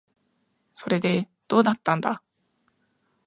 [0.73, 2.23] それで、どうだったんだ。